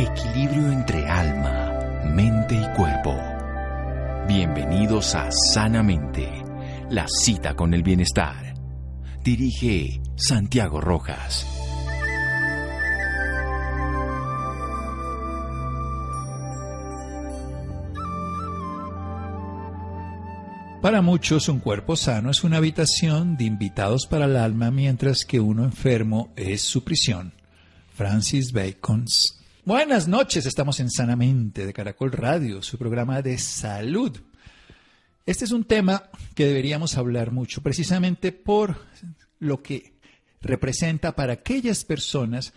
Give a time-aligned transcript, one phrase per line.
[0.00, 3.14] Equilibrio entre alma, mente y cuerpo.
[4.26, 6.26] Bienvenidos a Sanamente,
[6.88, 8.54] la cita con el bienestar.
[9.22, 11.46] Dirige Santiago Rojas.
[20.80, 25.40] Para muchos, un cuerpo sano es una habitación de invitados para el alma, mientras que
[25.40, 27.34] uno enfermo es su prisión.
[27.92, 29.04] Francis Bacon.
[29.66, 34.18] Buenas noches, estamos en Sanamente de Caracol Radio, su programa de salud.
[35.26, 38.78] Este es un tema que deberíamos hablar mucho, precisamente por
[39.38, 39.92] lo que
[40.40, 42.54] representa para aquellas personas,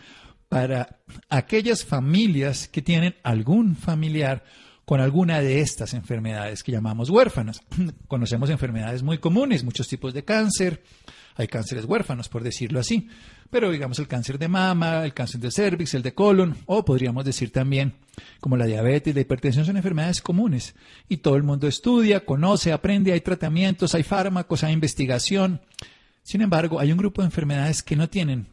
[0.47, 4.45] para aquellas familias que tienen algún familiar
[4.85, 7.61] con alguna de estas enfermedades que llamamos huérfanas.
[8.07, 10.81] Conocemos enfermedades muy comunes, muchos tipos de cáncer,
[11.35, 13.07] hay cánceres huérfanos, por decirlo así,
[13.49, 17.25] pero digamos el cáncer de mama, el cáncer de cervix, el de colon, o podríamos
[17.25, 17.93] decir también
[18.39, 20.75] como la diabetes, la hipertensión son enfermedades comunes
[21.07, 25.61] y todo el mundo estudia, conoce, aprende, hay tratamientos, hay fármacos, hay investigación.
[26.23, 28.47] Sin embargo, hay un grupo de enfermedades que no tienen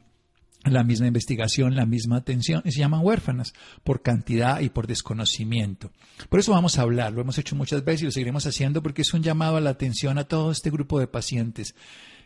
[0.65, 5.91] la misma investigación, la misma atención, y se llaman huérfanas por cantidad y por desconocimiento.
[6.29, 9.03] Por eso vamos a hablar, lo hemos hecho muchas veces y lo seguiremos haciendo porque
[9.03, 11.75] es un llamado a la atención a todo este grupo de pacientes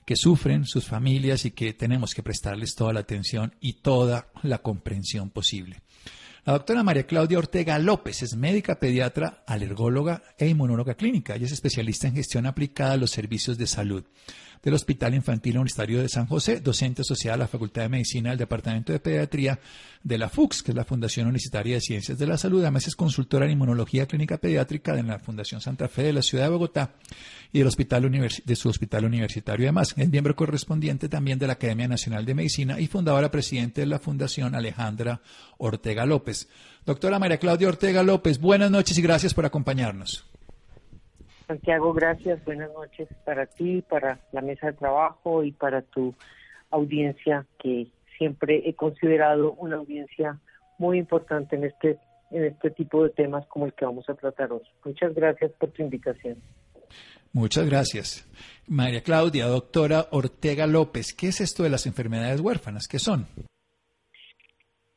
[0.04, 4.58] que sufren, sus familias y que tenemos que prestarles toda la atención y toda la
[4.58, 5.82] comprensión posible.
[6.44, 11.34] La doctora María Claudia Ortega López es médica pediatra, alergóloga e inmunóloga clínica.
[11.34, 14.04] Ella es especialista en gestión aplicada a los servicios de salud
[14.64, 18.38] del Hospital Infantil Universitario de San José, docente asociada a la Facultad de Medicina del
[18.38, 19.60] Departamento de Pediatría
[20.02, 22.62] de la FUX, que es la Fundación Universitaria de Ciencias de la Salud.
[22.62, 26.44] Además es consultora en inmunología clínica pediátrica de la Fundación Santa Fe de la Ciudad
[26.44, 26.94] de Bogotá
[27.52, 28.10] y del hospital
[28.44, 29.66] de su hospital universitario.
[29.66, 33.86] Además, es miembro correspondiente también de la Academia Nacional de Medicina y fundadora presidente de
[33.86, 35.20] la Fundación Alejandra
[35.58, 36.48] Ortega López.
[36.86, 40.24] Doctora María Claudia Ortega López, buenas noches y gracias por acompañarnos.
[41.46, 42.44] Santiago, gracias.
[42.44, 46.14] Buenas noches para ti, para la mesa de trabajo y para tu
[46.70, 47.88] audiencia, que
[48.18, 50.38] siempre he considerado una audiencia
[50.78, 51.98] muy importante en este,
[52.30, 54.62] en este tipo de temas como el que vamos a tratar hoy.
[54.84, 56.36] Muchas gracias por tu invitación.
[57.32, 58.28] Muchas gracias.
[58.68, 62.86] María Claudia, doctora Ortega López, ¿qué es esto de las enfermedades huérfanas?
[62.86, 63.26] ¿Qué son?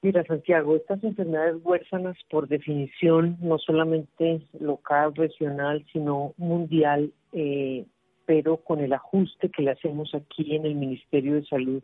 [0.08, 7.84] Mira, Santiago, estas enfermedades huérfanas, por definición, no solamente local, regional, sino mundial, eh,
[8.26, 11.84] pero con el ajuste que le hacemos aquí en el Ministerio de Salud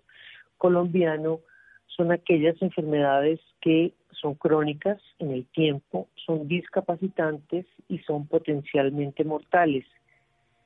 [0.57, 1.41] colombiano,
[1.87, 9.83] son aquellas enfermedades que son crónicas en el tiempo, son discapacitantes y son potencialmente mortales.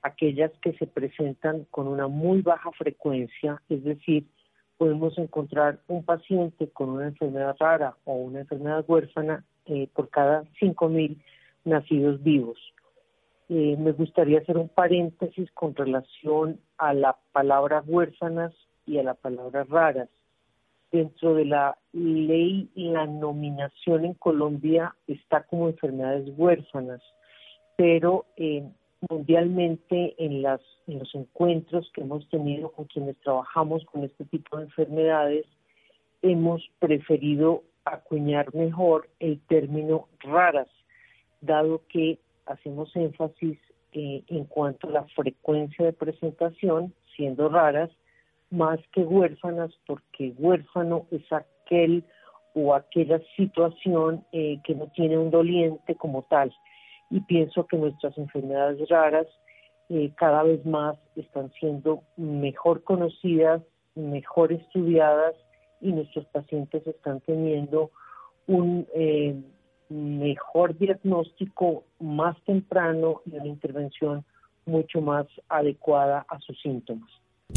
[0.03, 4.25] Aquellas que se presentan con una muy baja frecuencia, es decir,
[4.77, 10.43] podemos encontrar un paciente con una enfermedad rara o una enfermedad huérfana eh, por cada
[10.61, 11.17] 5.000
[11.65, 12.57] nacidos vivos.
[13.49, 18.53] Eh, me gustaría hacer un paréntesis con relación a la palabra huérfanas
[18.85, 20.09] y a la palabra raras.
[20.91, 27.01] Dentro de la ley, la nominación en Colombia está como enfermedades huérfanas,
[27.75, 28.63] pero eh,
[29.09, 34.57] mundialmente en, las, en los encuentros que hemos tenido con quienes trabajamos con este tipo
[34.57, 35.45] de enfermedades,
[36.21, 40.67] hemos preferido acuñar mejor el término raras,
[41.41, 43.57] dado que hacemos énfasis
[43.93, 47.91] eh, en cuanto a la frecuencia de presentación, siendo raras,
[48.49, 52.03] más que huérfanas, porque huérfano es aquel
[52.53, 56.53] o aquella situación eh, que no tiene un doliente como tal
[57.09, 59.27] y pienso que nuestras enfermedades raras
[59.89, 63.61] eh, cada vez más están siendo mejor conocidas,
[63.95, 65.35] mejor estudiadas
[65.79, 67.91] y nuestros pacientes están teniendo
[68.47, 69.35] un eh,
[69.89, 74.25] mejor diagnóstico más temprano y una intervención
[74.65, 77.09] mucho más adecuada a sus síntomas.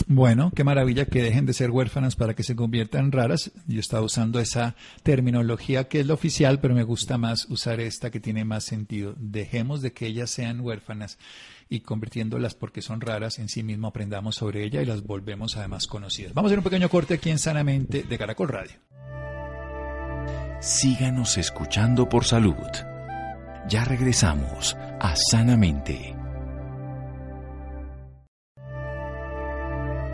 [0.07, 3.51] Bueno, qué maravilla que dejen de ser huérfanas para que se conviertan raras.
[3.67, 8.11] Yo estaba usando esa terminología que es la oficial, pero me gusta más usar esta
[8.11, 9.15] que tiene más sentido.
[9.19, 11.19] Dejemos de que ellas sean huérfanas
[11.69, 15.87] y convirtiéndolas porque son raras en sí mismo aprendamos sobre ella y las volvemos además
[15.87, 16.35] conocidas.
[16.35, 18.73] Vamos a hacer un pequeño corte aquí en Sanamente de Caracol Radio.
[20.61, 22.55] Síganos escuchando por salud.
[23.69, 26.20] Ya regresamos a Sanamente.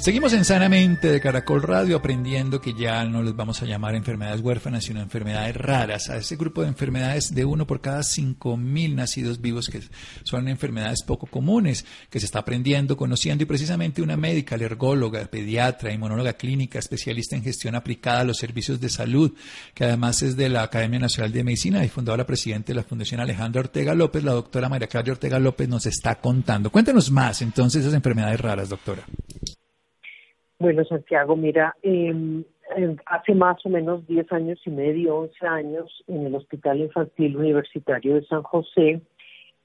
[0.00, 4.40] Seguimos en Sanamente de Caracol Radio aprendiendo que ya no les vamos a llamar enfermedades
[4.40, 6.08] huérfanas, sino enfermedades raras.
[6.08, 9.82] A ese grupo de enfermedades de uno por cada cinco mil nacidos vivos que
[10.22, 15.92] son enfermedades poco comunes, que se está aprendiendo, conociendo y precisamente una médica, alergóloga, pediatra,
[15.92, 19.34] inmunóloga clínica, especialista en gestión aplicada a los servicios de salud,
[19.74, 23.20] que además es de la Academia Nacional de Medicina y fundadora presidente de la Fundación
[23.20, 26.70] Alejandra Ortega López, la doctora María Claudia Ortega López nos está contando.
[26.70, 29.04] Cuéntenos más entonces esas enfermedades raras, doctora.
[30.60, 32.44] Bueno, Santiago, mira, em,
[33.06, 38.16] hace más o menos 10 años y medio, 11 años, en el Hospital Infantil Universitario
[38.16, 39.00] de San José,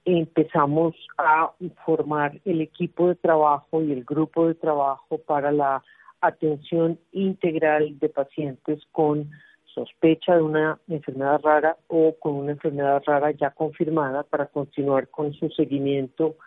[0.06, 1.52] empezamos a
[1.86, 5.84] formar el equipo de trabajo y el grupo de trabajo para la
[6.22, 9.30] atención integral de pacientes con
[9.66, 15.34] sospecha de una enfermedad rara o con una enfermedad rara ya confirmada para continuar con
[15.34, 16.38] su seguimiento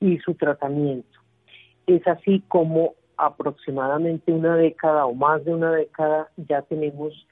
[0.00, 1.20] y su tratamiento.
[1.86, 7.26] Es así como aproximadamente una década o más de una década ya tenemos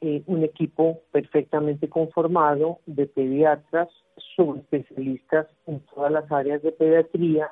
[0.00, 3.88] eh, un equipo perfectamente conformado de pediatras,
[4.36, 7.50] subespecialistas en todas las áreas de pediatría,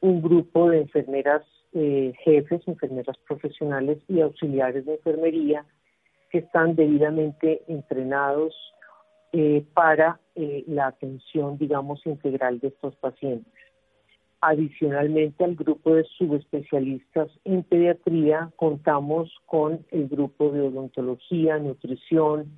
[0.00, 5.64] un grupo de enfermeras eh, jefes, enfermeras profesionales y auxiliares de enfermería
[6.30, 8.54] que están debidamente entrenados
[9.32, 13.52] eh, para la atención, digamos, integral de estos pacientes.
[14.42, 22.50] Adicionalmente al grupo de subespecialistas en pediatría, contamos con el grupo de odontología, nutrición,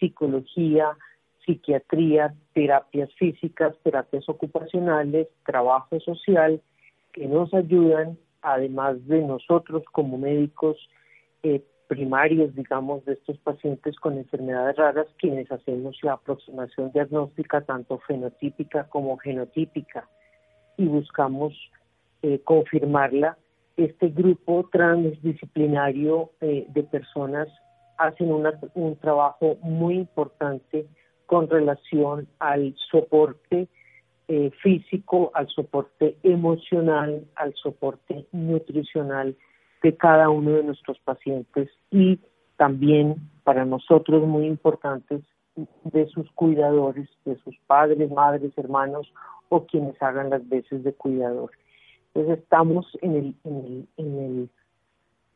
[0.00, 0.96] psicología,
[1.44, 6.62] psiquiatría, terapias físicas, terapias ocupacionales, trabajo social,
[7.12, 10.78] que nos ayudan, además de nosotros como médicos
[11.42, 17.98] eh, primarios, digamos, de estos pacientes con enfermedades raras, quienes hacemos la aproximación diagnóstica tanto
[17.98, 20.08] fenotípica como genotípica
[20.76, 21.54] y buscamos
[22.22, 23.36] eh, confirmarla.
[23.76, 27.48] Este grupo transdisciplinario eh, de personas
[27.98, 30.86] hacen un trabajo muy importante
[31.26, 33.68] con relación al soporte
[34.28, 39.36] eh, físico, al soporte emocional, al soporte nutricional
[39.82, 42.18] de cada uno de nuestros pacientes y
[42.56, 45.22] también para nosotros muy importantes
[45.84, 49.12] de sus cuidadores, de sus padres, madres, hermanos
[49.48, 51.50] o quienes hagan las veces de cuidador.
[52.14, 54.50] Entonces estamos en, el, en, el, en, el,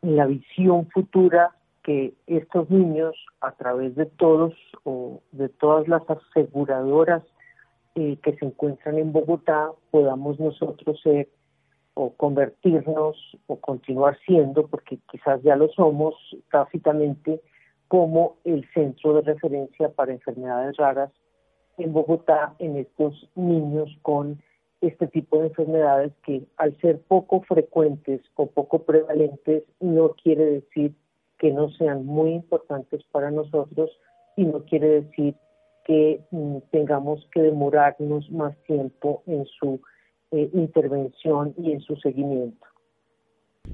[0.02, 4.54] en la visión futura que estos niños a través de todos
[4.84, 7.22] o de todas las aseguradoras
[7.94, 11.28] eh, que se encuentran en Bogotá podamos nosotros ser
[11.94, 13.16] o convertirnos
[13.46, 16.14] o continuar siendo, porque quizás ya lo somos
[16.50, 17.40] tácitamente,
[17.88, 21.10] como el centro de referencia para enfermedades raras
[21.82, 24.40] en Bogotá en estos niños con
[24.80, 30.94] este tipo de enfermedades que al ser poco frecuentes o poco prevalentes no quiere decir
[31.38, 33.90] que no sean muy importantes para nosotros
[34.36, 35.34] y no quiere decir
[35.84, 39.80] que mm, tengamos que demorarnos más tiempo en su
[40.30, 42.66] eh, intervención y en su seguimiento.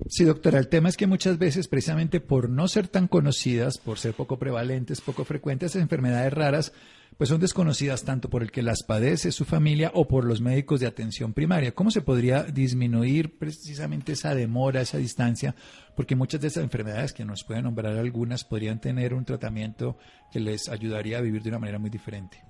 [0.08, 3.98] Sí, doctora, el tema es que muchas veces, precisamente por no ser tan conocidas, por
[3.98, 6.72] ser poco prevalentes, poco frecuentes, enfermedades raras,
[7.16, 10.80] pues son desconocidas tanto por el que las padece, su familia, o por los médicos
[10.80, 11.72] de atención primaria.
[11.72, 15.54] ¿Cómo se podría disminuir precisamente esa demora, esa distancia?
[15.96, 19.96] Porque muchas de esas enfermedades, que nos pueden nombrar algunas, podrían tener un tratamiento
[20.30, 22.42] que les ayudaría a vivir de una manera muy diferente.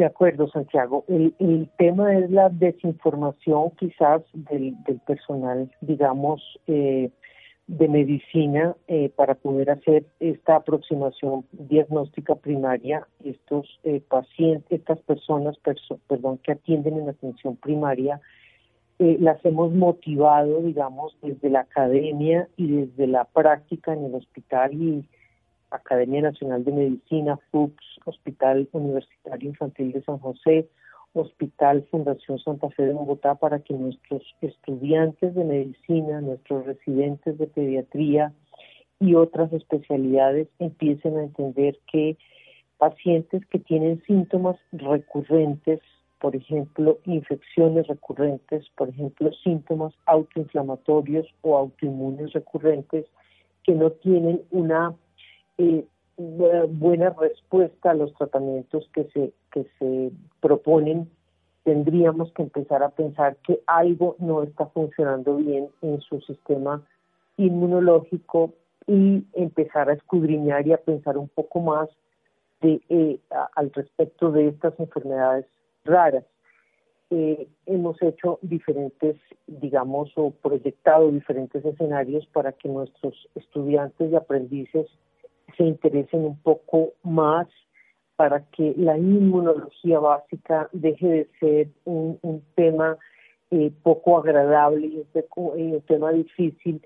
[0.00, 1.04] De acuerdo, Santiago.
[1.08, 4.74] El, tema es la desinformación quizás del,
[5.06, 7.10] personal, digamos, eh,
[7.66, 13.06] de medicina eh, para poder hacer esta aproximación diagnóstica primaria.
[13.22, 15.58] Estos eh, pacientes, estas personas,
[16.08, 18.22] perdón, que atienden en atención primaria,
[18.98, 25.04] las hemos motivado, digamos, desde la academia y desde la práctica en el hospital y
[25.70, 30.68] Academia Nacional de Medicina, FUCS, Hospital Universitario Infantil de San José,
[31.12, 37.46] Hospital Fundación Santa Fe de Bogotá, para que nuestros estudiantes de medicina, nuestros residentes de
[37.46, 38.32] pediatría
[39.00, 42.16] y otras especialidades empiecen a entender que
[42.78, 45.80] pacientes que tienen síntomas recurrentes,
[46.20, 53.06] por ejemplo, infecciones recurrentes, por ejemplo, síntomas autoinflamatorios o autoinmunes recurrentes,
[53.64, 54.94] que no tienen una
[55.60, 55.86] eh,
[56.16, 61.10] buena respuesta a los tratamientos que se, que se proponen,
[61.64, 66.82] tendríamos que empezar a pensar que algo no está funcionando bien en su sistema
[67.36, 68.52] inmunológico
[68.86, 71.88] y empezar a escudriñar y a pensar un poco más
[72.60, 73.18] de, eh,
[73.54, 75.46] al respecto de estas enfermedades
[75.84, 76.24] raras.
[77.12, 79.16] eh, hemos hecho diferentes,
[79.48, 84.86] digamos, o proyectado diferentes escenarios para que nuestros estudiantes y aprendices
[85.56, 87.48] se interesen un poco más
[88.16, 92.98] para que la inmunología básica deje de ser un, tema
[93.50, 96.82] eh, poco agradable y un, tema difícil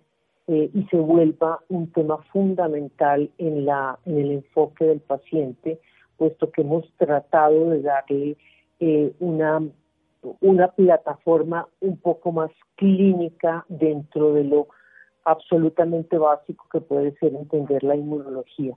[0.46, 5.80] eh, y se vuelva un tema fundamental en, la, en el enfoque del paciente,
[6.18, 8.36] puesto que hemos tratado de darle
[8.78, 9.60] eh, una,
[10.40, 14.68] una plataforma un poco más clínica dentro de lo
[15.24, 18.74] absolutamente básico que puede ser entender la inmunología.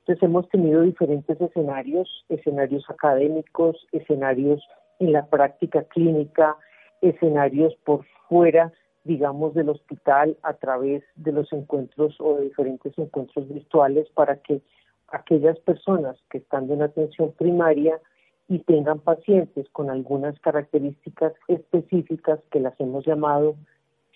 [0.00, 4.66] Entonces hemos tenido diferentes escenarios, escenarios académicos, escenarios
[5.00, 6.56] en la práctica clínica,
[7.02, 8.72] escenarios por fuera,
[9.04, 14.62] digamos, del hospital a través de los encuentros o de diferentes encuentros virtuales para que
[15.08, 18.00] aquellas personas que están en atención primaria
[18.48, 23.56] y tengan pacientes con algunas características específicas que las hemos llamado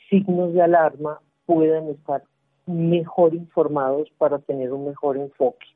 [0.08, 1.20] signos de alarma
[1.52, 2.22] puedan estar
[2.66, 5.66] mejor informados para tener un mejor enfoque.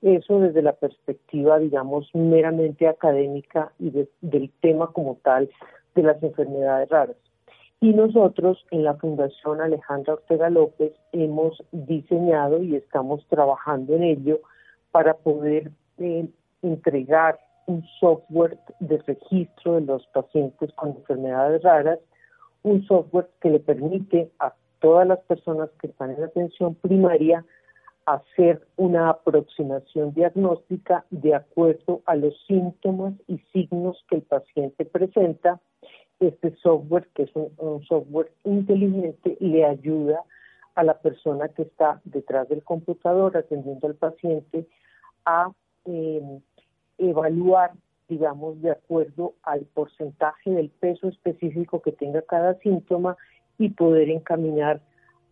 [0.00, 5.50] Eso desde la perspectiva, digamos, meramente académica y del tema como tal
[5.94, 7.16] de las enfermedades raras.
[7.80, 14.40] Y nosotros en la Fundación Alejandra Ortega López hemos diseñado y estamos trabajando en ello
[14.90, 16.28] para poder eh,
[16.62, 21.98] entregar un software de registro de los pacientes con enfermedades raras,
[22.62, 27.44] un software que le permite a todas las personas que están en atención primaria
[28.08, 35.60] hacer una aproximación diagnóstica de acuerdo a los síntomas y signos que el paciente presenta.
[36.18, 40.24] Este software, que es un, software inteligente, le ayuda
[40.74, 44.66] a la persona que está detrás del computador atendiendo al paciente
[45.24, 45.52] a
[45.84, 46.40] eh,
[46.96, 47.72] evaluar,
[48.08, 53.16] digamos, de acuerdo al porcentaje del peso específico que tenga cada síntoma
[53.58, 54.80] y poder encaminar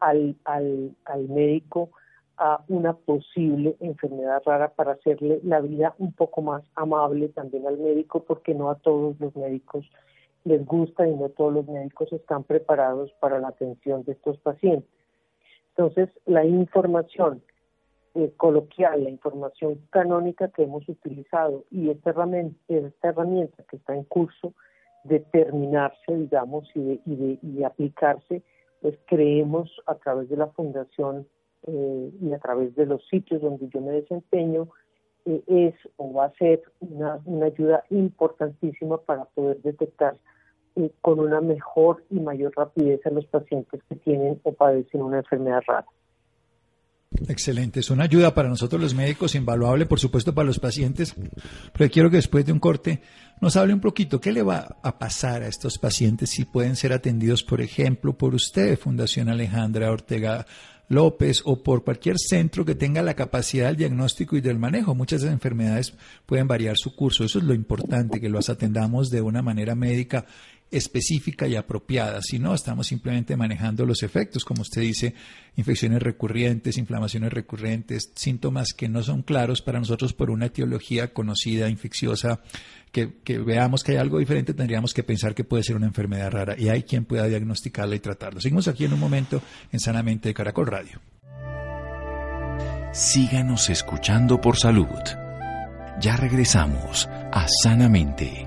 [0.00, 1.90] al, al, al médico
[2.38, 7.78] a una posible enfermedad rara para hacerle la vida un poco más amable también al
[7.78, 9.88] médico, porque no a todos los médicos
[10.44, 14.88] les gusta y no todos los médicos están preparados para la atención de estos pacientes.
[15.70, 17.42] Entonces, la información
[18.14, 23.94] eh, coloquial, la información canónica que hemos utilizado y esta herramienta, esta herramienta que está
[23.94, 24.54] en curso
[25.08, 28.42] de terminarse, digamos, y de, y de y aplicarse,
[28.80, 31.26] pues creemos a través de la Fundación
[31.66, 34.68] eh, y a través de los sitios donde yo me desempeño,
[35.46, 40.16] es o va a ser una, una ayuda importantísima para poder detectar
[40.76, 45.18] eh, con una mejor y mayor rapidez a los pacientes que tienen o padecen una
[45.18, 45.86] enfermedad rara.
[47.28, 51.14] Excelente, es una ayuda para nosotros los médicos, invaluable por supuesto para los pacientes,
[51.72, 53.00] pero quiero que después de un corte
[53.40, 56.92] nos hable un poquito qué le va a pasar a estos pacientes si pueden ser
[56.92, 60.46] atendidos, por ejemplo, por usted, Fundación Alejandra Ortega
[60.88, 64.94] López o por cualquier centro que tenga la capacidad del diagnóstico y del manejo.
[64.94, 65.94] Muchas enfermedades
[66.26, 67.24] pueden variar su curso.
[67.24, 70.26] Eso es lo importante, que los atendamos de una manera médica
[70.70, 72.20] específica y apropiada.
[72.22, 75.14] Si no, estamos simplemente manejando los efectos, como usted dice,
[75.56, 81.68] infecciones recurrentes, inflamaciones recurrentes, síntomas que no son claros para nosotros por una etiología conocida,
[81.68, 82.40] infecciosa,
[82.92, 86.54] que, veamos que hay algo diferente, tendríamos que pensar que puede ser una enfermedad rara
[86.58, 88.40] y hay quien pueda diagnosticarla y tratarlo.
[88.40, 91.00] Seguimos aquí en un momento en Sanamente de Caracol Radio.
[92.92, 94.86] Síganos escuchando por salud.
[96.00, 98.45] Ya regresamos a Sanamente.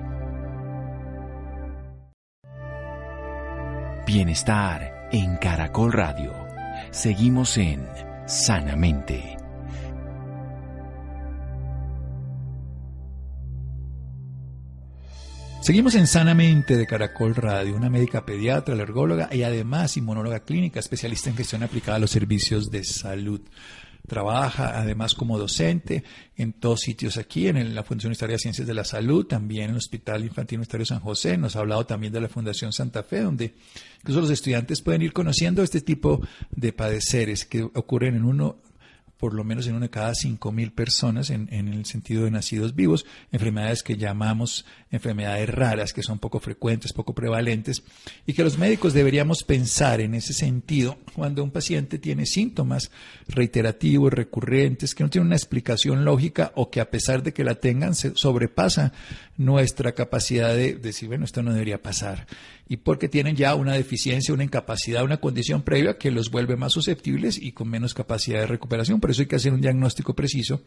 [4.12, 6.34] Bienestar en Caracol Radio.
[6.90, 7.86] Seguimos en
[8.26, 9.36] Sanamente.
[15.62, 21.30] Seguimos en Sanamente de Caracol Radio, una médica pediatra, alergóloga y además inmunóloga clínica, especialista
[21.30, 23.42] en gestión aplicada a los servicios de salud.
[24.06, 26.02] Trabaja además como docente
[26.36, 29.70] en dos sitios aquí, en la Fundación Historia de Ciencias de la Salud, también en
[29.70, 31.36] el Hospital Infantil Universitario San José.
[31.36, 33.54] Nos ha hablado también de la Fundación Santa Fe, donde
[33.98, 38.56] incluso los estudiantes pueden ir conociendo este tipo de padeceres que ocurren en uno
[39.20, 42.30] por lo menos en una de cada cinco mil personas en, en, el sentido de
[42.30, 47.82] nacidos vivos, enfermedades que llamamos enfermedades raras, que son poco frecuentes, poco prevalentes,
[48.26, 52.90] y que los médicos deberíamos pensar en ese sentido cuando un paciente tiene síntomas
[53.28, 57.56] reiterativos, recurrentes, que no tienen una explicación lógica o que a pesar de que la
[57.56, 58.92] tengan se sobrepasa
[59.36, 62.26] nuestra capacidad de decir, bueno, esto no debería pasar.
[62.70, 66.72] Y porque tienen ya una deficiencia, una incapacidad, una condición previa que los vuelve más
[66.72, 69.00] susceptibles y con menos capacidad de recuperación.
[69.00, 70.62] Por eso hay que hacer un diagnóstico preciso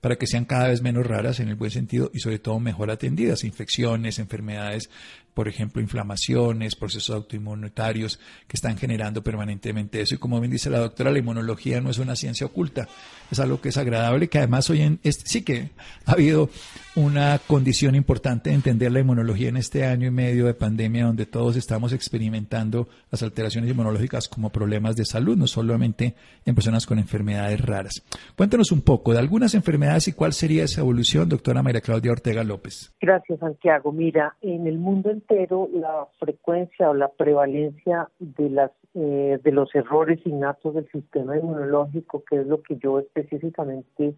[0.00, 2.90] para que sean cada vez menos raras en el buen sentido y sobre todo mejor
[2.90, 4.88] atendidas, infecciones, enfermedades,
[5.34, 10.14] por ejemplo, inflamaciones, procesos autoinmunitarios que están generando permanentemente eso.
[10.14, 12.88] Y como bien dice la doctora, la inmunología no es una ciencia oculta,
[13.30, 15.70] es algo que es agradable, que además hoy en este, sí que
[16.06, 16.48] ha habido
[16.96, 21.26] una condición importante de entender la inmunología en este año y medio de pandemia donde
[21.26, 26.14] todos estamos experimentando las alteraciones inmunológicas como problemas de salud, no solamente
[26.46, 28.04] en personas con enfermedades raras.
[28.36, 32.44] Cuéntanos un poco de algunas enfermedades y cuál sería esa evolución, doctora María Claudia Ortega
[32.44, 32.94] López.
[33.00, 33.90] Gracias, Santiago.
[33.90, 39.74] Mira, en el mundo entero la frecuencia o la prevalencia de las eh, de los
[39.74, 44.14] errores innatos del sistema inmunológico, que es lo que yo específicamente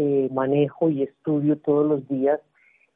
[0.00, 2.40] eh, manejo y estudio todos los días,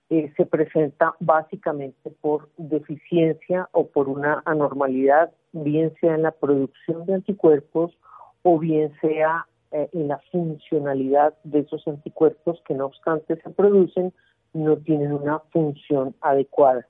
[0.08, 7.04] eh, se presenta básicamente por deficiencia o por una anormalidad, bien sea en la producción
[7.06, 7.98] de anticuerpos
[8.42, 14.12] o bien sea en la funcionalidad de esos anticuerpos que no obstante se producen,
[14.52, 16.86] no tienen una función adecuada.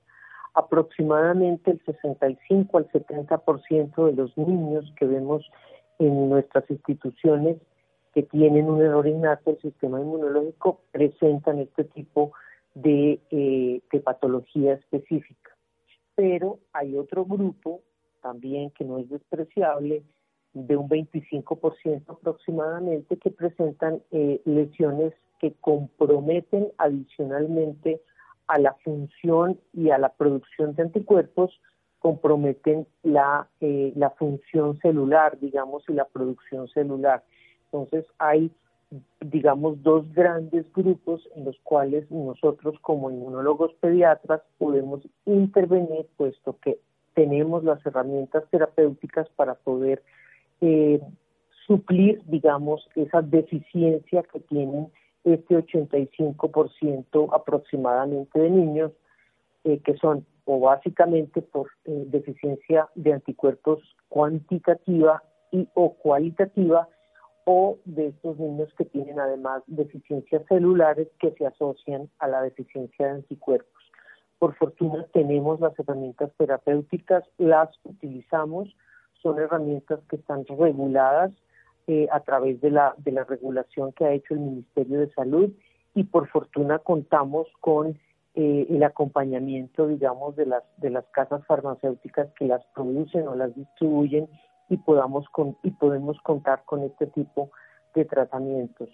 [0.53, 5.49] Aproximadamente el 65 al 70% de los niños que vemos
[5.97, 7.57] en nuestras instituciones
[8.13, 12.33] que tienen un error innato del sistema inmunológico presentan este tipo
[12.75, 15.51] de, eh, de patología específica.
[16.15, 17.81] Pero hay otro grupo
[18.21, 20.03] también que no es despreciable,
[20.53, 28.01] de un 25% aproximadamente, que presentan eh, lesiones que comprometen adicionalmente
[28.47, 31.59] a la función y a la producción de anticuerpos
[31.99, 37.23] comprometen la, eh, la función celular, digamos, y la producción celular.
[37.73, 38.51] Entonces hay,
[39.19, 46.77] digamos, dos grandes grupos en los cuales nosotros como inmunólogos pediatras podemos intervenir, puesto que
[47.15, 50.03] tenemos las herramientas terapéuticas para poder
[50.61, 51.01] eh,
[51.65, 54.87] suplir, digamos, esa deficiencia que tienen
[55.23, 58.91] este 85% aproximadamente de niños
[59.63, 66.89] eh, que son o básicamente por eh, deficiencia de anticuerpos cuantitativa y o cualitativa
[67.45, 73.07] o de estos niños que tienen además deficiencias celulares que se asocian a la deficiencia
[73.07, 73.83] de anticuerpos.
[74.39, 78.75] Por fortuna tenemos las herramientas terapéuticas, las utilizamos,
[79.21, 81.31] son herramientas que están reguladas
[81.87, 85.49] eh, a través de la, de la regulación que ha hecho el Ministerio de Salud
[85.95, 87.97] y por fortuna contamos con
[88.35, 93.55] eh, el acompañamiento, digamos, de las, de las casas farmacéuticas que las producen o las
[93.55, 94.27] distribuyen
[94.69, 97.51] y, podamos con, y podemos contar con este tipo
[97.95, 98.89] de tratamientos.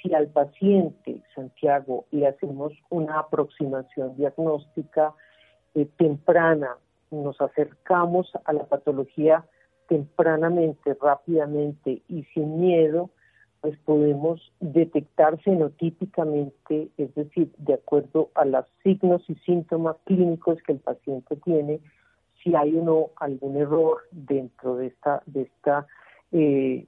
[0.00, 5.14] Si al paciente, Santiago, le hacemos una aproximación diagnóstica
[5.74, 6.76] eh, temprana,
[7.10, 9.44] nos acercamos a la patología
[9.88, 13.10] tempranamente, rápidamente y sin miedo,
[13.60, 20.72] pues podemos detectar fenotípicamente, es decir, de acuerdo a los signos y síntomas clínicos que
[20.72, 21.80] el paciente tiene,
[22.42, 25.86] si hay o no algún error dentro de esta, de esta
[26.32, 26.86] eh,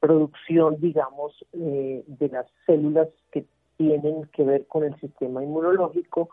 [0.00, 3.44] producción, digamos, eh, de las células que
[3.76, 6.30] tienen que ver con el sistema inmunológico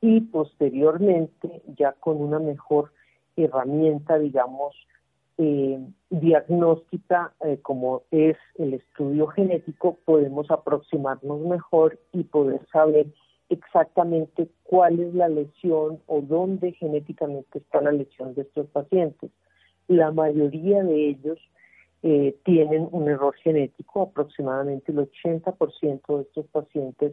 [0.00, 2.92] y posteriormente ya con una mejor
[3.36, 4.74] herramienta, digamos,
[5.38, 5.78] eh,
[6.10, 13.06] diagnóstica, como es el estudio genético, podemos aproximarnos mejor y poder saber
[13.48, 19.30] exactamente cuál es la lesión o dónde genéticamente está la lesión de estos pacientes.
[19.86, 21.38] La mayoría de ellos
[22.02, 27.12] eh, tienen un error genético, aproximadamente el 80% de estos pacientes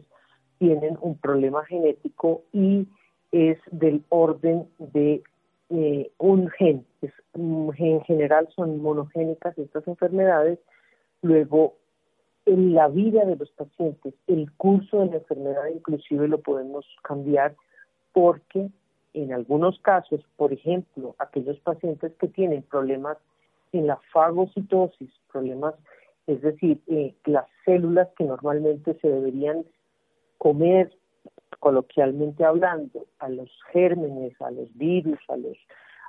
[0.58, 2.86] tienen un problema genético y
[3.32, 5.22] es del orden de
[5.70, 6.86] eh, un gen.
[7.34, 10.58] en general son monogénicas estas enfermedades.
[11.22, 11.74] Luego,
[12.46, 17.54] en la vida de los pacientes, el curso de la enfermedad inclusive lo podemos cambiar
[18.12, 18.70] porque
[19.14, 23.18] en algunos casos, por ejemplo, aquellos pacientes que tienen problemas
[23.72, 25.74] en la fagocitosis, problemas,
[26.26, 29.64] es decir, eh, las células que normalmente se deberían
[30.38, 30.92] comer
[31.60, 35.56] coloquialmente hablando, a los gérmenes, a los virus, a, los,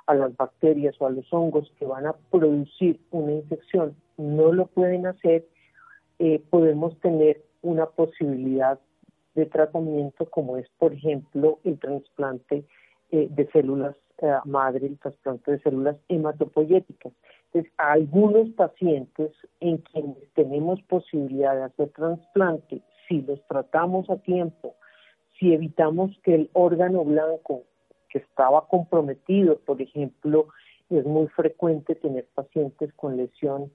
[0.06, 4.66] a las bacterias o a los hongos que van a producir una infección, no lo
[4.66, 5.46] pueden hacer,
[6.18, 8.78] eh, podemos tener una posibilidad
[9.34, 12.64] de tratamiento como es, por ejemplo, el trasplante
[13.10, 17.12] eh, de células eh, madre, el trasplante de células hematopoyéticas.
[17.46, 24.74] Entonces, algunos pacientes en quienes tenemos posibilidad de hacer trasplante, si los tratamos a tiempo,
[25.38, 27.62] si evitamos que el órgano blanco
[28.10, 30.48] que estaba comprometido, por ejemplo,
[30.90, 33.70] es muy frecuente tener pacientes con lesión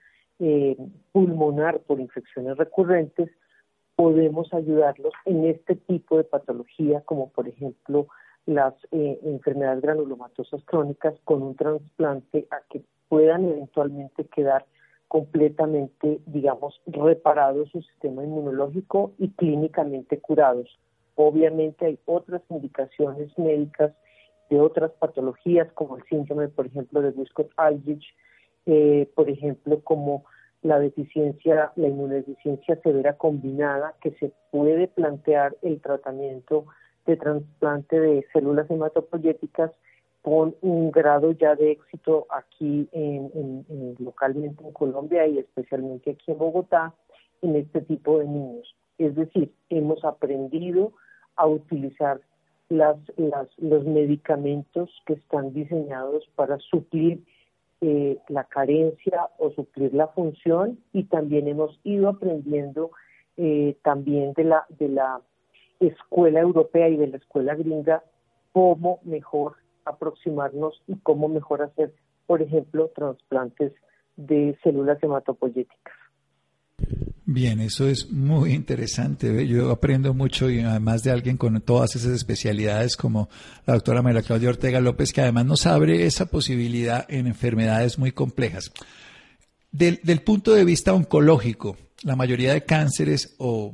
[0.46, 0.76] eh,
[1.14, 3.30] pulmonar por infecciones recurrentes,
[3.96, 8.08] podemos ayudarlos en este tipo de patología, como por ejemplo
[8.46, 14.66] las eh, enfermedades granulomatosas crónicas, con un trasplante a que puedan eventualmente quedar
[15.08, 20.78] completamente, digamos, reparados su sistema inmunológico y clínicamente curados.
[21.16, 23.94] Obviamente hay otras indicaciones médicas
[24.50, 28.04] de otras patologías como el síndrome, por ejemplo, de Wiskott-Aldrich,
[28.66, 30.26] eh, por ejemplo, como
[30.64, 36.66] la deficiencia, la inmunodeficiencia severa combinada, que se puede plantear el tratamiento
[37.06, 39.72] de trasplante de células hematopoyéticas
[40.22, 43.66] con un grado ya de éxito aquí en,
[44.00, 46.94] localmente en Colombia y especialmente aquí en Bogotá
[47.42, 48.74] en este tipo de niños.
[48.98, 50.94] Es decir, hemos aprendido
[51.36, 52.22] a utilizar
[52.70, 57.22] las, los medicamentos que están diseñados para suplir
[57.86, 62.92] eh, la carencia o suplir la función y también hemos ido aprendiendo
[63.36, 65.20] eh, también de la, de la
[65.82, 68.02] escuela europea y de la escuela gringa
[68.54, 71.94] cómo mejor aproximarnos y cómo mejor hacer,
[72.26, 73.74] por ejemplo, trasplantes
[74.16, 76.03] de células hematopoyéticas.
[77.26, 79.48] Bien, eso es muy interesante.
[79.48, 83.30] Yo aprendo mucho y además de alguien con todas esas especialidades como
[83.66, 88.12] la doctora María Claudia Ortega López, que además nos abre esa posibilidad en enfermedades muy
[88.12, 88.72] complejas.
[89.72, 93.74] Del, del punto de vista oncológico, la mayoría de cánceres o,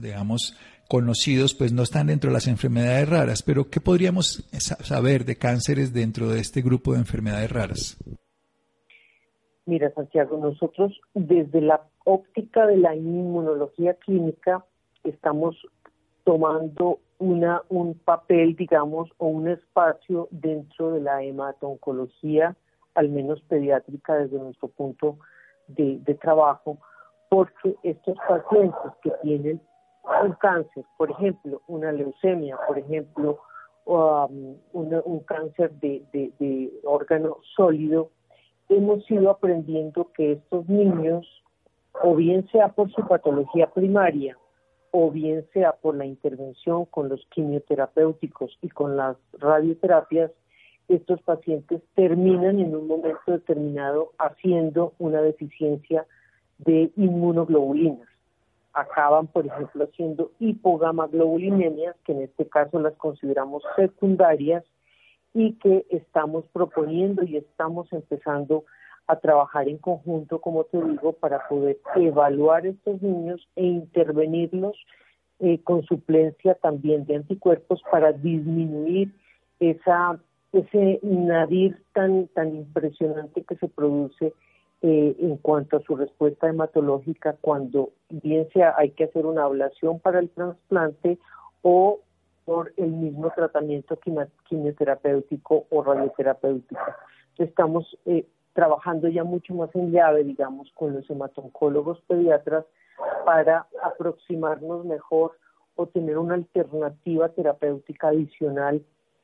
[0.00, 0.54] digamos,
[0.88, 5.92] conocidos, pues no están dentro de las enfermedades raras, pero ¿qué podríamos saber de cánceres
[5.92, 7.96] dentro de este grupo de enfermedades raras?
[9.66, 14.64] Mira, Santiago, nosotros desde la óptica de la inmunología clínica
[15.02, 15.56] estamos
[16.22, 22.54] tomando una, un papel, digamos, o un espacio dentro de la hematoncología,
[22.94, 25.18] al menos pediátrica desde nuestro punto
[25.66, 26.78] de, trabajo,
[27.28, 29.60] porque estos pacientes que tienen
[30.22, 33.40] un cáncer, por ejemplo, una leucemia, por ejemplo,
[33.84, 38.12] um, un cáncer de, de órgano sólido,
[38.68, 41.26] hemos ido aprendiendo que estos niños,
[42.02, 44.36] o bien sea por su patología primaria,
[44.90, 50.30] o bien sea por la intervención con los quimioterapéuticos y con las radioterapias,
[50.88, 56.06] estos pacientes terminan en un momento determinado haciendo una deficiencia
[56.58, 58.08] de inmunoglobulinas.
[58.72, 64.64] Acaban, por ejemplo, haciendo hipogamaglobulinemias, que en este caso las consideramos secundarias,
[65.36, 68.64] y que estamos proponiendo y estamos empezando
[69.06, 74.74] a trabajar en conjunto, como te digo, para poder evaluar estos niños e intervenirlos
[75.40, 79.12] eh, con suplencia también de anticuerpos para disminuir
[79.60, 80.18] esa
[80.54, 84.32] ese nadir tan tan impresionante que se produce
[84.80, 90.00] eh, en cuanto a su respuesta hematológica cuando bien sea hay que hacer una ablación
[90.00, 91.18] para el trasplante
[91.60, 92.00] o
[92.46, 93.98] por el mismo tratamiento
[94.48, 96.80] quimioterapéutico o radioterapéutico.
[97.36, 102.64] Estamos eh, trabajando ya mucho más en llave, digamos, con los hematoncólogos pediatras
[103.26, 105.32] para aproximarnos mejor
[105.74, 108.80] o tener una alternativa terapéutica adicional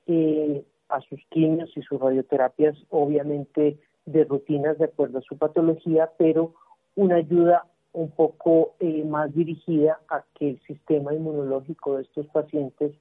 [0.08, 6.10] eh, a sus quimios y sus radioterapias, obviamente de rutinas de acuerdo a su patología,
[6.18, 6.54] pero
[6.96, 12.92] una ayuda un poco eh, más dirigida a que el sistema inmunológico de estos pacientes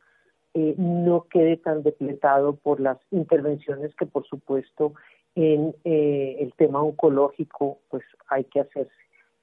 [0.54, 4.94] eh, no quede tan depletado por las intervenciones que por supuesto
[5.36, 8.92] en eh, el tema oncológico pues hay que hacerse.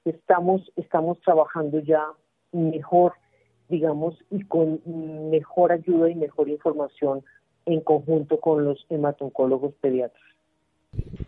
[0.05, 2.03] Estamos, estamos trabajando ya
[2.51, 3.13] mejor,
[3.69, 4.81] digamos, y con
[5.29, 7.23] mejor ayuda y mejor información
[7.65, 10.23] en conjunto con los hematoncólogos pediatras.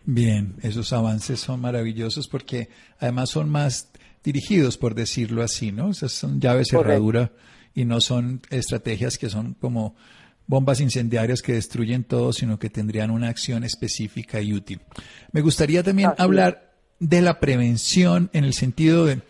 [0.04, 2.68] Bien, esos avances son maravillosos porque
[2.98, 3.92] además son más
[4.24, 5.90] dirigidos, por decirlo así, ¿no?
[5.90, 7.30] Esas son llaves cerradura
[7.74, 9.94] y no son estrategias que son como
[10.46, 14.80] bombas incendiarias que destruyen todo, sino que tendrían una acción específica y útil.
[15.32, 19.22] Me gustaría también hablar de la prevención en el sentido de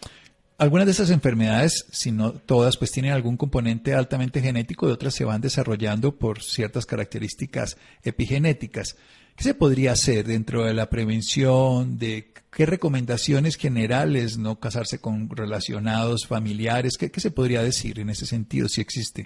[0.59, 5.14] algunas de esas enfermedades, si no todas, pues tienen algún componente altamente genético y otras
[5.14, 8.96] se van desarrollando por ciertas características epigenéticas.
[9.37, 11.99] ¿Qué se podría hacer dentro de la prevención?
[11.99, 14.38] ¿De qué recomendaciones generales?
[14.38, 16.99] ¿No casarse con relacionados familiares?
[16.99, 19.25] ¿Qué, se podría decir en ese sentido, si existe?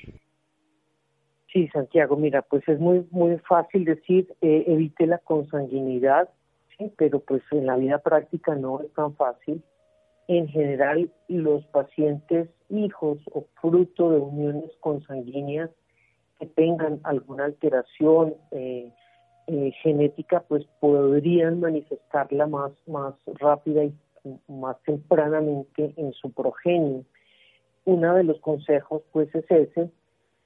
[1.53, 6.29] Sí, Santiago, mira, pues es muy muy fácil decir eh, evite la consanguinidad,
[6.77, 6.92] ¿sí?
[6.97, 9.62] pero pues en la vida práctica no es tan fácil.
[10.29, 15.71] En general, los pacientes hijos o fruto de uniones consanguíneas
[16.38, 18.92] que tengan alguna alteración eh,
[19.46, 23.94] eh, genética pues podrían manifestarla más, más rápida y
[24.48, 27.04] más tempranamente en su progenie.
[27.85, 29.90] uno de los consejos pues es ese,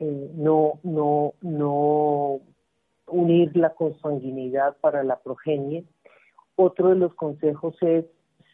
[0.00, 2.40] eh, no, no, no
[3.06, 5.84] unir la consanguinidad para la progenie.
[6.56, 8.04] Otro de los consejos es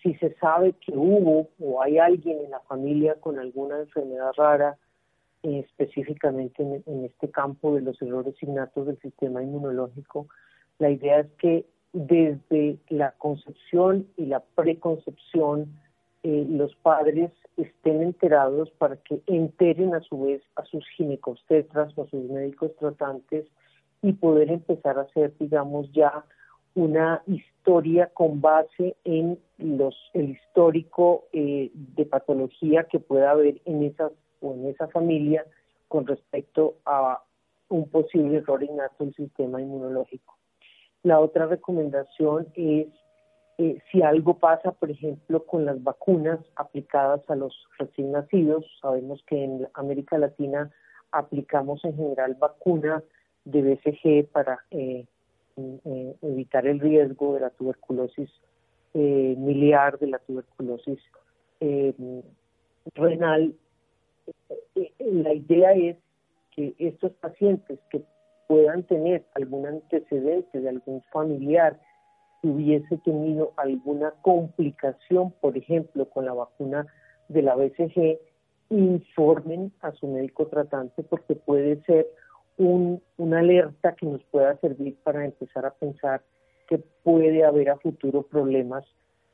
[0.02, 4.78] si se sabe que hubo o hay alguien en la familia con alguna enfermedad rara,
[5.46, 10.26] eh, específicamente en, este campo de los errores innatos del sistema inmunológico,
[10.80, 15.78] la idea es que desde la concepción y la preconcepción
[16.24, 22.02] eh, los padres estén enterados para que enteren a su vez a sus ginecostetras o
[22.02, 23.46] a sus médicos tratantes
[24.02, 26.24] y poder empezar a hacer, digamos, ya
[26.74, 33.84] una historia con base en los el histórico eh, de patología que pueda haber en
[33.84, 34.10] esas
[34.54, 35.44] en esa familia
[35.88, 37.22] con respecto a
[37.68, 40.36] un posible error innato del sistema inmunológico.
[41.02, 42.88] La otra recomendación es
[43.58, 49.22] eh, si algo pasa, por ejemplo, con las vacunas aplicadas a los recién nacidos, sabemos
[49.26, 50.70] que en América Latina
[51.10, 53.02] aplicamos en general vacunas
[53.44, 55.06] de BCG para eh,
[55.56, 58.30] eh, evitar el riesgo de la tuberculosis
[58.92, 60.98] miliar, de la tuberculosis
[62.94, 63.54] renal.
[64.98, 65.96] La idea es
[66.54, 68.02] que estos pacientes que
[68.46, 71.80] puedan tener algún antecedente de algún familiar
[72.42, 76.86] hubiese tenido alguna complicación, por ejemplo, con la vacuna
[77.28, 78.18] de la BCG,
[78.70, 82.06] informen a su médico tratante porque puede ser
[82.56, 86.22] un, una alerta que nos pueda servir para empezar a pensar
[86.68, 88.84] que puede haber a futuro problemas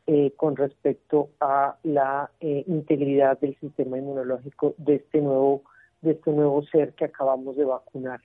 [0.06, 5.62] eh, con respecto a la eh, integridad del sistema inmunológico de este nuevo
[6.02, 8.20] de este nuevo ser que acabamos de vacunar.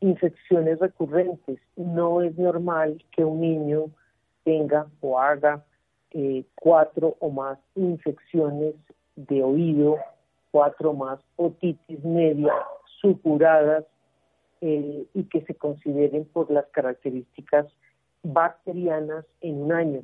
[0.00, 1.58] Infecciones recurrentes.
[1.76, 3.86] No es normal que un niño
[4.44, 5.64] tenga o haga
[6.12, 8.74] eh, cuatro o más infecciones
[9.16, 9.96] de oído,
[10.50, 12.52] cuatro más otitis media
[13.00, 13.84] supuradas
[14.60, 17.66] eh, y que se consideren por las características
[18.22, 20.02] bacterianas en un año.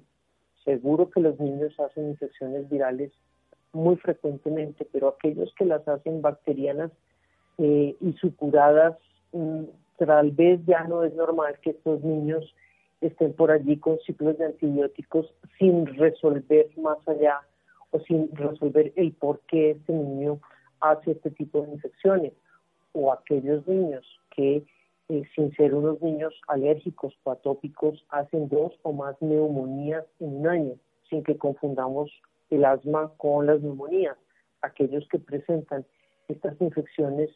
[0.64, 3.12] Seguro que los niños hacen infecciones virales
[3.72, 6.90] muy frecuentemente, pero aquellos que las hacen bacterianas
[7.58, 8.96] eh, y supuradas,
[9.32, 9.64] mm,
[9.98, 12.54] tal vez ya no es normal que estos niños
[13.00, 17.40] estén por allí con ciclos de antibióticos sin resolver más allá
[17.90, 20.40] o sin resolver el por qué este niño
[20.80, 22.32] hace este tipo de infecciones.
[22.92, 24.64] O aquellos niños que
[25.08, 30.48] eh, sin ser unos niños alérgicos o atópicos hacen dos o más neumonías en un
[30.48, 30.74] año
[31.10, 32.10] sin que confundamos
[32.50, 34.16] el asma con las neumonías
[34.62, 35.84] aquellos que presentan
[36.28, 37.30] estas infecciones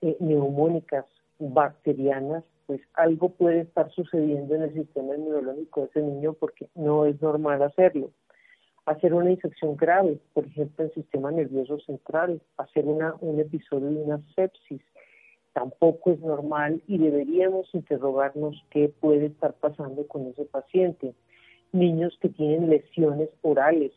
[0.00, 1.06] eh, neumónicas
[1.38, 7.04] bacterianas pues algo puede estar sucediendo en el sistema inmunológico de ese niño porque no
[7.04, 8.10] es normal hacerlo.
[8.86, 13.88] Hacer una infección grave, por ejemplo, en el sistema nervioso central, hacer una, un episodio
[13.88, 14.82] de una sepsis,
[15.54, 21.14] tampoco es normal y deberíamos interrogarnos qué puede estar pasando con ese paciente.
[21.72, 23.92] Niños que tienen lesiones orales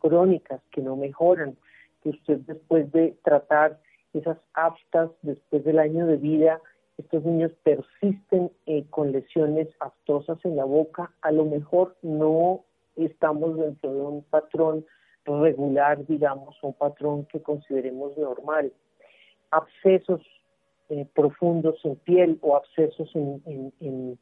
[0.00, 1.56] crónicas que no mejoran,
[2.02, 3.78] que usted después de tratar
[4.14, 6.60] esas aftas después del año de vida,
[6.96, 12.64] estos niños persisten eh, con lesiones aftosas en la boca, a lo mejor no
[12.96, 14.86] estamos dentro de un patrón
[15.24, 18.72] regular, digamos, un patrón que consideremos normal.
[19.50, 20.20] Abscesos
[20.90, 23.42] eh, profundos en piel o abscesos en,
[23.80, 24.18] en,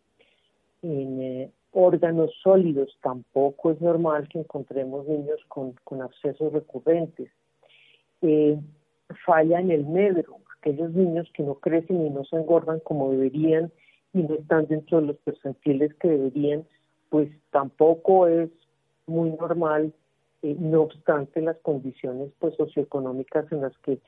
[0.82, 7.30] eh, órganos sólidos, tampoco es normal que encontremos niños con, con abscesos recurrentes.
[9.26, 13.72] falla en el medro, aquellos niños que no crecen y no se engordan como deberían
[14.12, 16.64] y no están dentro de los percentiles que deberían,
[17.08, 18.50] pues tampoco es
[19.06, 19.92] muy normal,
[20.42, 23.98] eh, no obstante las condiciones pues socioeconómicas en las que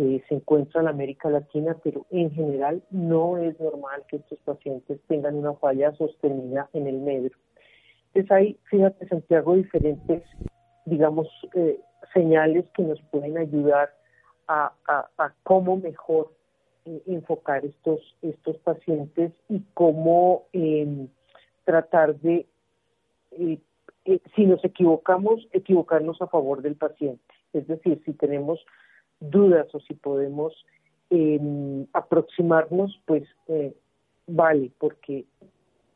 [0.00, 4.98] eh, se encuentra la América Latina, pero en general no es normal que estos pacientes
[5.08, 7.30] tengan una falla sostenida en el medio.
[8.06, 10.22] Entonces hay, fíjate Santiago, diferentes,
[10.86, 11.78] digamos, eh,
[12.14, 13.90] señales que nos pueden ayudar
[14.48, 14.72] a,
[15.42, 16.32] cómo mejor
[16.86, 21.08] eh, enfocar estos, estos pacientes y cómo em,
[21.64, 22.46] tratar de,
[23.32, 23.58] eh,
[24.06, 27.22] eh, si nos equivocamos, equivocarnos a favor del paciente.
[27.52, 28.64] Es decir, si tenemos
[29.20, 30.54] dudas o si podemos
[31.10, 33.24] em, aproximarnos, pues
[34.26, 35.24] vale, porque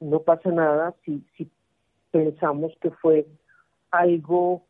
[0.01, 1.49] no pasa nada si, si
[2.11, 3.27] pensamos que fue
[3.91, 4.63] algo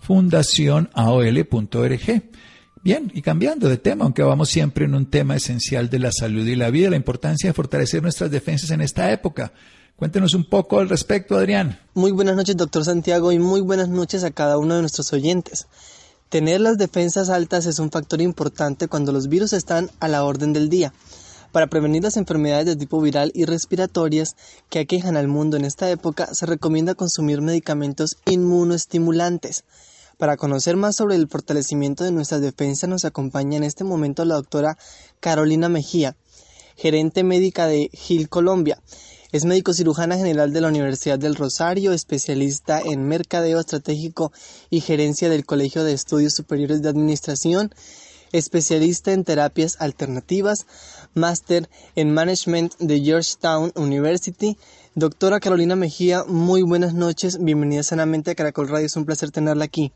[0.00, 2.22] fundacionaol.org.
[2.82, 6.46] Bien, y cambiando de tema, aunque vamos siempre en un tema esencial de la salud
[6.46, 9.52] y la vida, la importancia de fortalecer nuestras defensas en esta época.
[9.96, 11.80] Cuéntenos un poco al respecto, Adrián.
[11.94, 15.66] Muy buenas noches, doctor Santiago, y muy buenas noches a cada uno de nuestros oyentes.
[16.28, 20.52] Tener las defensas altas es un factor importante cuando los virus están a la orden
[20.52, 20.92] del día.
[21.52, 24.36] Para prevenir las enfermedades de tipo viral y respiratorias
[24.68, 29.64] que aquejan al mundo en esta época, se recomienda consumir medicamentos inmunoestimulantes.
[30.18, 34.34] Para conocer más sobre el fortalecimiento de nuestra defensa nos acompaña en este momento la
[34.34, 34.76] doctora
[35.20, 36.16] Carolina Mejía,
[36.76, 38.82] gerente médica de Gil Colombia.
[39.30, 44.32] Es médico cirujana general de la Universidad del Rosario, especialista en mercadeo estratégico
[44.70, 47.72] y gerencia del Colegio de Estudios Superiores de Administración,
[48.32, 50.66] especialista en terapias alternativas,
[51.14, 54.58] máster en management de Georgetown University.
[54.96, 59.64] Doctora Carolina Mejía, muy buenas noches, bienvenida sanamente a Caracol Radio, es un placer tenerla
[59.64, 59.92] aquí.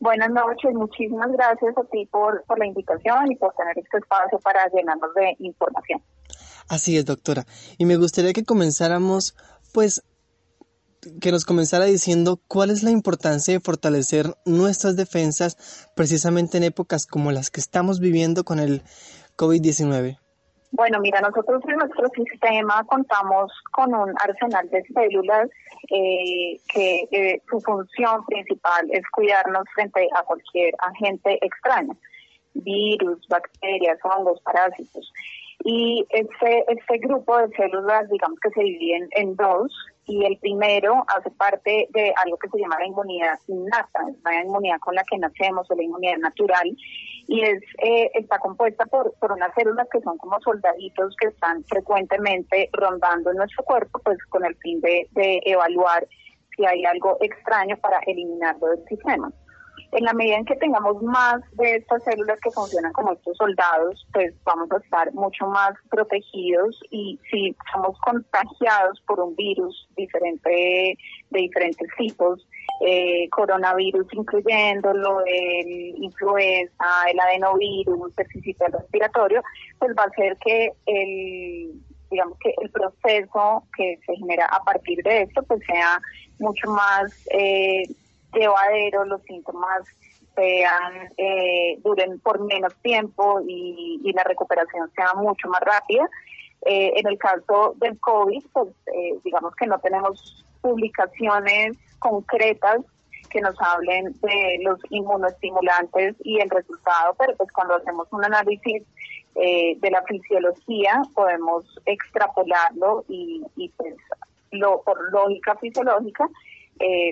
[0.00, 4.38] Buenas noches, muchísimas gracias a ti por, por la invitación y por tener este espacio
[4.38, 6.00] para llenarnos de información.
[6.68, 7.44] Así es, doctora.
[7.78, 9.34] Y me gustaría que comenzáramos,
[9.72, 10.04] pues,
[11.20, 17.06] que nos comenzara diciendo cuál es la importancia de fortalecer nuestras defensas precisamente en épocas
[17.06, 18.82] como las que estamos viviendo con el
[19.36, 20.18] COVID-19.
[20.70, 25.48] Bueno, mira, nosotros en nuestro sistema contamos con un arsenal de células
[25.90, 31.96] eh, que eh, su función principal es cuidarnos frente a cualquier agente extraño,
[32.54, 35.12] virus, bacterias, hongos, parásitos.
[35.64, 39.72] Y este, este grupo de células, digamos que se dividen en dos,
[40.08, 44.78] y el primero hace parte de algo que se llama la inmunidad innata, la inmunidad
[44.80, 46.76] con la que nacemos o la inmunidad natural,
[47.28, 51.62] y es eh, está compuesta por, por unas células que son como soldaditos que están
[51.64, 56.08] frecuentemente rondando nuestro cuerpo, pues con el fin de, de evaluar
[56.56, 59.30] si hay algo extraño para eliminarlo del sistema.
[59.92, 64.06] En la medida en que tengamos más de estas células que funcionan como estos soldados,
[64.12, 70.96] pues vamos a estar mucho más protegidos y si somos contagiados por un virus diferente
[71.30, 72.47] de diferentes tipos,
[72.80, 79.42] eh, coronavirus incluyéndolo, el influenza, el adenovirus, el respiratorio,
[79.78, 81.72] pues va a ser que el
[82.10, 86.00] digamos que el proceso que se genera a partir de esto pues sea
[86.38, 87.82] mucho más eh,
[88.32, 89.82] llevadero, los síntomas
[90.38, 96.08] sean eh, duren por menos tiempo y, la recuperación sea mucho más rápida.
[96.66, 102.80] Eh, en el caso del COVID, pues eh, digamos que no tenemos publicaciones concretas
[103.30, 108.82] que nos hablen de los inmunoestimulantes y el resultado, pero pues cuando hacemos un análisis
[109.34, 113.94] de la fisiología podemos extrapolarlo y, y pues
[114.50, 116.26] lo, por lógica fisiológica,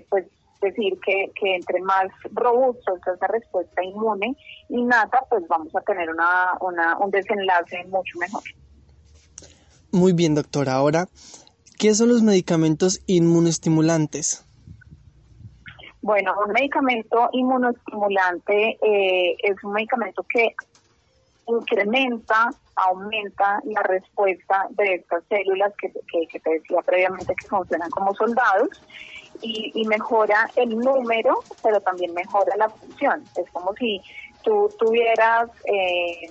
[0.09, 0.27] pues
[0.61, 4.37] decir que, que entre más robusto es esa respuesta inmune
[4.69, 8.43] innata, pues vamos a tener una, una, un desenlace mucho mejor.
[9.93, 10.75] Muy bien, doctora.
[10.75, 11.07] Ahora,
[11.79, 14.47] ¿qué son los medicamentos inmunoestimulantes?
[16.03, 20.55] Bueno, un medicamento inmunoestimulante eh, es un medicamento que
[21.49, 27.91] incrementa, aumenta la respuesta de estas células que, que, que te decía previamente que funcionan
[27.91, 28.69] como soldados
[29.43, 33.25] y, mejora el número, pero también mejora la función.
[33.37, 34.01] Es como si
[34.47, 36.31] tú tuvieras eh,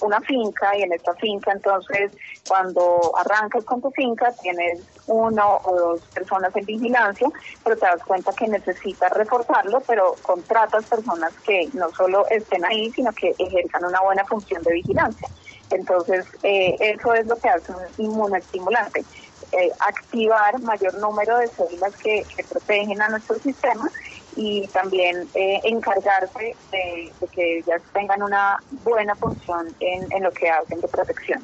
[0.00, 2.10] una finca y en esta finca entonces
[2.48, 7.28] cuando arrancas con tu finca tienes uno o dos personas en vigilancia,
[7.62, 12.90] pero te das cuenta que necesitas reforzarlo, pero contratas personas que no solo estén ahí,
[12.92, 15.28] sino que ejerzan una buena función de vigilancia.
[15.70, 19.04] Entonces, eh, eso es lo que hace un inmunoestimulante.
[19.52, 23.90] Eh, activar mayor número de células que, protegen a nuestro sistema
[24.36, 30.48] y también eh, encargarse de, que ellas tengan una buena función en, en lo que
[30.48, 31.40] hacen de protección.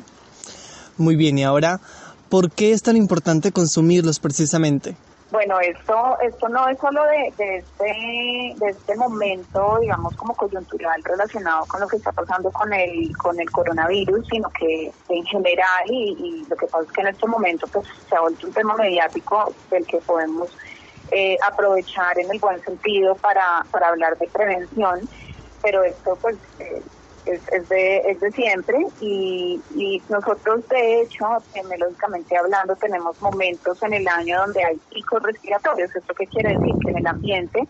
[0.96, 1.80] Muy bien, y ahora,
[2.28, 4.96] ¿por qué es tan importante consumirlos precisamente?
[5.28, 11.02] Bueno, esto, esto no es solo de, de, este, de este momento, digamos, como coyuntural
[11.02, 15.84] relacionado con lo que está pasando con el, con el coronavirus, sino que en general,
[15.90, 18.76] y, lo que pasa es que en este momento pues, se ha vuelto un tema
[18.76, 20.48] mediático del que podemos
[21.10, 25.08] eh, aprovechar en el buen sentido para, para hablar de prevención,
[25.62, 26.82] pero esto pues eh,
[27.26, 33.82] es, es, de, es de siempre y, y nosotros de hecho, epidemiológicamente hablando, tenemos momentos
[33.82, 35.94] en el año donde hay picos respiratorios.
[35.94, 36.74] ¿Esto qué quiere decir?
[36.82, 37.68] Que en el ambiente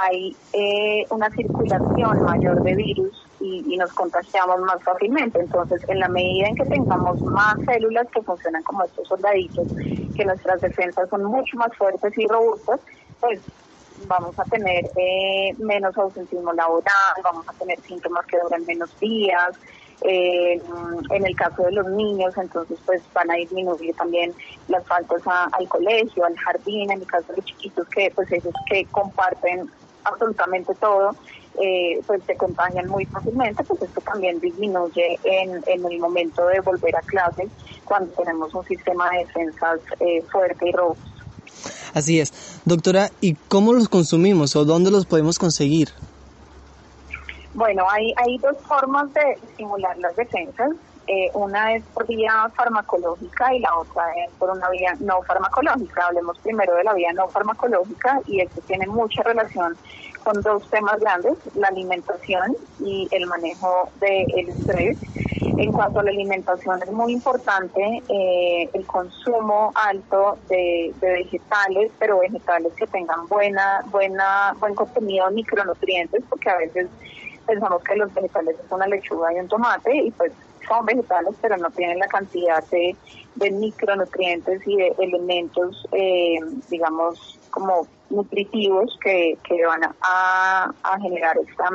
[0.00, 5.40] hay eh, una circulación mayor de virus y, y, nos contagiamos más fácilmente.
[5.40, 9.66] Entonces, en la medida en que tengamos más células que funcionan como estos soldaditos,
[10.14, 12.80] que nuestras defensas son mucho más fuertes y robustas,
[13.20, 13.40] pues
[14.06, 19.56] vamos a tener eh, menos ausentismo laboral, vamos a tener síntomas que duran menos días.
[20.04, 20.60] Eh,
[21.10, 24.34] en el caso de los niños, entonces pues van a disminuir también
[24.66, 28.52] las faltas al colegio, al jardín, en el caso de los chiquitos que pues ellos
[28.68, 29.70] que comparten
[30.02, 31.14] absolutamente todo,
[31.60, 36.60] eh, pues se contagian muy fácilmente, pues esto también disminuye en, en el momento de
[36.60, 37.48] volver a clases
[37.84, 39.80] cuando tenemos un sistema de defensas
[40.30, 41.12] fuerte y robusto.
[41.94, 42.60] Así es.
[42.64, 45.90] Doctora, ¿y cómo los consumimos o dónde los podemos conseguir?
[47.54, 50.70] Bueno, hay, hay dos formas de estimular las defensas.
[51.06, 56.06] Eh, una es por vía farmacológica y la otra es por una vía no farmacológica.
[56.06, 59.76] Hablemos primero de la vía no farmacológica y esto tiene mucha relación
[60.22, 64.98] con dos temas grandes, la alimentación y el manejo del estrés.
[65.40, 72.20] En cuanto a la alimentación, es muy importante eh, el consumo alto de, vegetales, pero
[72.20, 76.88] vegetales que tengan buena, buena, buen contenido de micronutrientes, porque a veces
[77.46, 80.32] pensamos que los vegetales son una lechuga y un tomate, y pues
[80.66, 82.96] son vegetales, pero no tienen la cantidad de,
[83.50, 86.38] micronutrientes y de elementos, eh,
[86.70, 91.70] digamos, como nutritivos que, que van a, a generar esta,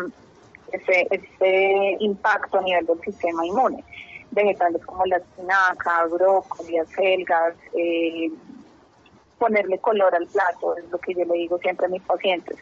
[0.74, 3.84] ese, ese impacto a nivel del sistema inmune.
[4.32, 8.30] Vegetales como la espinaca, brócoli, acelgas, eh,
[9.38, 12.58] ponerle color al plato, es lo que yo le digo siempre a mis pacientes.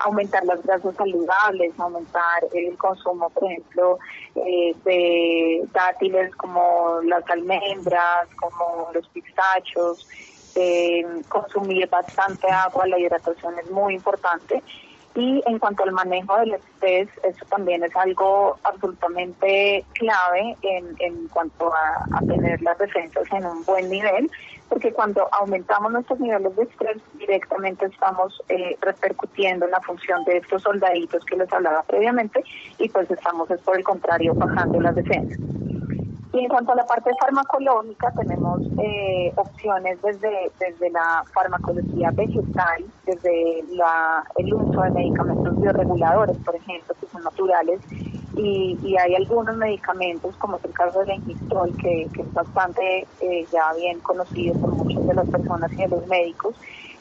[0.00, 3.98] Aumentar las grasas saludables, aumentar el consumo, por ejemplo,
[4.34, 10.06] eh, de dátiles como las almendras, como los pistachos,
[10.56, 14.62] eh, consumir bastante agua, la hidratación es muy importante.
[15.14, 21.28] Y en cuanto al manejo del estrés, eso también es algo absolutamente clave en, en
[21.28, 24.30] cuanto a, tener las defensas en un buen nivel,
[24.68, 30.38] porque cuando aumentamos nuestros niveles de estrés, directamente estamos eh, repercutiendo en la función de
[30.38, 32.44] estos soldaditos que les hablaba previamente,
[32.78, 35.38] y pues estamos, es por el contrario, bajando las defensas.
[36.36, 42.84] Y en cuanto a la parte farmacológica, tenemos eh, opciones desde, desde la farmacología vegetal,
[43.06, 47.80] desde la, el uso de medicamentos bioreguladores, por ejemplo, que son naturales.
[48.36, 53.72] Y, hay algunos medicamentos, como es el caso del engistol, que, es bastante eh, ya
[53.72, 56.54] bien conocido por muchas de las personas y de los médicos,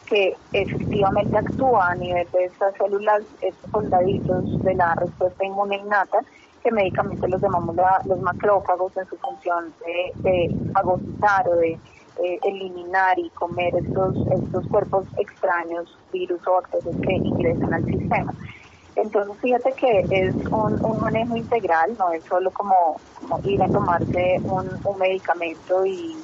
[0.05, 6.19] que efectivamente actúa a nivel de estas células, estos soldaditos de la respuesta inmune innata,
[6.65, 11.77] que médicamente los llamamos los macrófagos en su función de, de fagocitar o de
[12.23, 18.33] eh, eliminar y comer estos, estos cuerpos extraños, virus o bacterias que ingresan al sistema.
[18.95, 22.99] Entonces, fíjate que es un, manejo integral, no es solo como,
[23.43, 26.15] ir a tomarse un, medicamento y,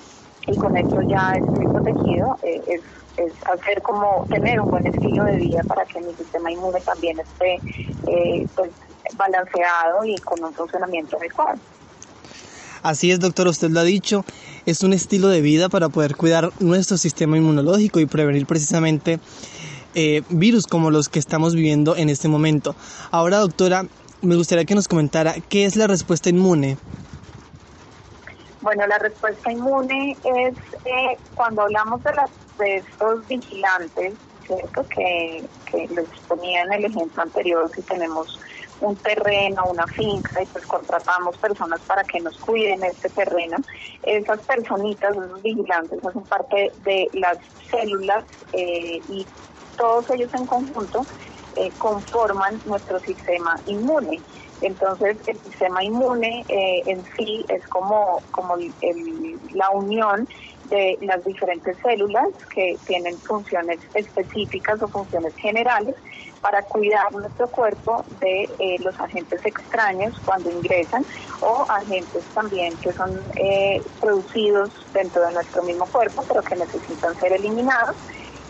[0.58, 2.82] con eso ya estoy protegido, eh, es,
[3.46, 7.60] hacer como tener un buen estilo de vida para que mi sistema inmune también esté
[8.08, 8.72] eh, pues,
[9.16, 11.60] balanceado y con un funcionamiento adecuado.
[12.84, 14.26] Así es, doctor, usted lo ha dicho,
[14.66, 19.20] es un estilo de vida para poder cuidar nuestro sistema inmunológico y prevenir precisamente
[19.94, 22.76] eh, virus como los que estamos viviendo en este momento.
[23.12, 23.86] Ahora, doctora,
[24.22, 26.78] me gustaría que nos comentara qué es la respuesta inmune.
[28.62, 30.54] Bueno, la respuesta inmune es
[30.86, 34.14] eh, cuando hablamos de, las, de estos vigilantes,
[34.46, 34.86] ¿cierto?
[34.88, 38.40] Que, que les ponía en el ejemplo anterior, si tenemos
[38.82, 43.58] un terreno, una finca, y pues contratamos personas para que nos cuiden este terreno.
[44.04, 47.38] Esas personitas, esos vigilantes, hacen parte de las
[47.70, 49.28] células eh, y
[49.76, 51.08] todos ellos en conjunto
[51.56, 54.22] eh, conforman nuestro sistema inmune.
[54.62, 58.56] Entonces, el sistema inmune eh, en sí es como, como
[59.54, 60.28] la unión
[60.70, 65.96] de las diferentes células que tienen funciones específicas o funciones generales
[66.42, 71.06] para cuidar nuestro cuerpo de eh, los agentes extraños cuando ingresan
[71.42, 73.20] o agentes también que son
[74.00, 77.98] producidos dentro de nuestro mismo cuerpo pero que necesitan ser eliminados.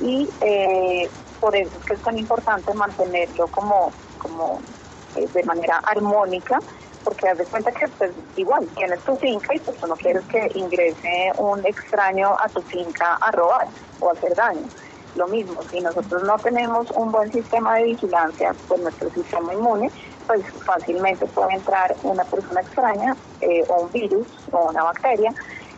[0.02, 1.10] Y eh,
[1.40, 4.81] por eso es que es tan importante mantenerlo como, como eh,
[5.16, 6.60] de manera armónica,
[7.04, 10.24] porque haz de cuenta que pues igual tienes tu finca y pues tú no quieres
[10.26, 13.68] que ingrese un extraño a tu finca a robar
[14.00, 14.68] o hacer daño.
[15.16, 19.92] Lo mismo, si nosotros no tenemos un buen sistema de vigilancia, pues nuestro sistema inmune,
[20.26, 25.34] pues fácilmente puede entrar una persona extraña eh, o un virus o una bacteria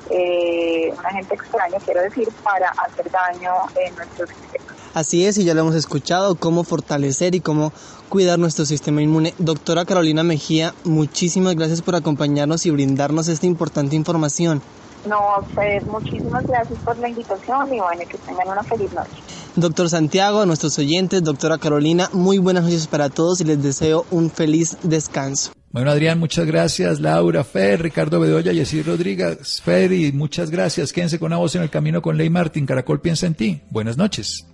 [0.10, 4.73] eh, un agente extraño, quiero decir, para hacer daño en nuestro sistema.
[4.94, 7.74] Así es, y ya lo hemos escuchado, cómo fortalecer y cómo
[8.10, 9.34] cuidar nuestro sistema inmune.
[9.40, 14.62] Doctora Carolina Mejía, muchísimas gracias por acompañarnos y brindarnos esta importante información.
[15.08, 19.10] No, a ustedes muchísimas gracias por la invitación y bueno, que tengan una feliz noche.
[19.56, 24.06] Doctor Santiago, a nuestros oyentes, doctora Carolina, muy buenas noches para todos y les deseo
[24.12, 25.52] un feliz descanso.
[25.72, 27.00] Bueno, Adrián, muchas gracias.
[27.00, 30.94] Laura, Fer, Ricardo Bedoya, Yesir Rodríguez, Fer, y muchas gracias.
[30.94, 32.68] Quédense con una voz en el camino con Ley Martín.
[32.68, 33.62] Caracol piensa en ti.
[33.72, 34.46] Buenas noches.